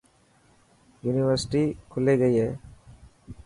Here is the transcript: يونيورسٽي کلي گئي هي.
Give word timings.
يونيورسٽي 1.03 1.63
کلي 1.91 2.13
گئي 2.21 2.35
هي. 2.43 2.51